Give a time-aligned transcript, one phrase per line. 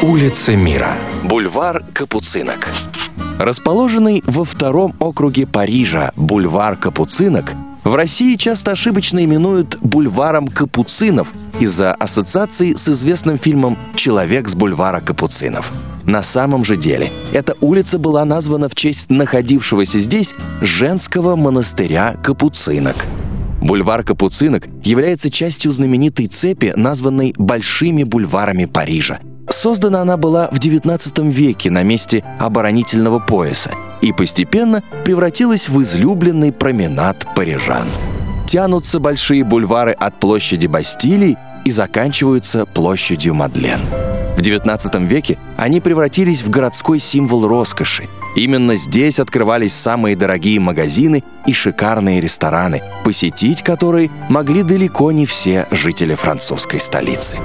[0.00, 0.96] Улица Мира.
[1.24, 2.68] Бульвар Капуцинок.
[3.36, 7.52] Расположенный во втором округе Парижа бульвар Капуцинок
[7.82, 15.00] в России часто ошибочно именуют бульваром капуцинов из-за ассоциации с известным фильмом «Человек с бульвара
[15.00, 15.72] капуцинов».
[16.04, 22.94] На самом же деле, эта улица была названа в честь находившегося здесь женского монастыря капуцинок.
[23.60, 29.18] Бульвар Капуцинок является частью знаменитой цепи, названной «Большими бульварами Парижа»,
[29.58, 36.52] Создана она была в XIX веке на месте оборонительного пояса и постепенно превратилась в излюбленный
[36.52, 37.88] променад парижан.
[38.46, 43.80] Тянутся большие бульвары от площади Бастилии и заканчиваются площадью Мадлен.
[44.36, 48.06] В XIX веке они превратились в городской символ роскоши.
[48.36, 55.66] Именно здесь открывались самые дорогие магазины и шикарные рестораны, посетить которые могли далеко не все
[55.72, 57.38] жители французской столицы.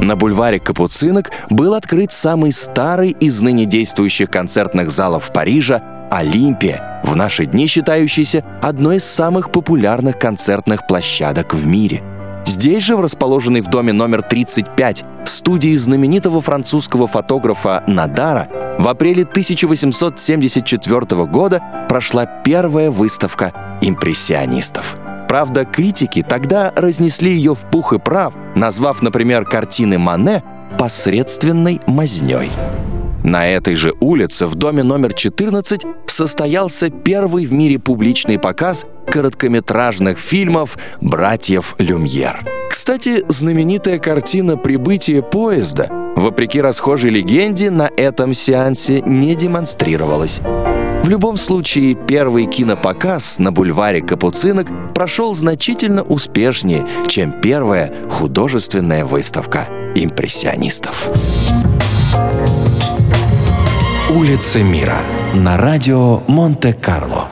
[0.00, 7.16] На бульваре Капуцинок был открыт самый старый из ныне действующих концертных залов Парижа «Олимпия», в
[7.16, 12.02] наши дни считающийся одной из самых популярных концертных площадок в мире.
[12.44, 19.24] Здесь же, в расположенной в доме номер 35 студии знаменитого французского фотографа Надара, в апреле
[19.24, 24.96] 1874 года прошла первая выставка импрессионистов–
[25.28, 30.42] Правда, критики тогда разнесли ее в пух и прав, назвав, например, картины Мане
[30.78, 32.50] посредственной мазней.
[33.24, 40.18] На этой же улице, в доме номер 14, состоялся первый в мире публичный показ короткометражных
[40.18, 42.44] фильмов «Братьев Люмьер».
[42.70, 50.40] Кстати, знаменитая картина «Прибытие поезда», вопреки расхожей легенде, на этом сеансе не демонстрировалась.
[51.06, 59.68] В любом случае, первый кинопоказ на бульваре Капуцинок прошел значительно успешнее, чем первая художественная выставка
[59.94, 61.08] импрессионистов.
[64.12, 64.98] Улица мира
[65.32, 67.28] на радио Монте-Карло.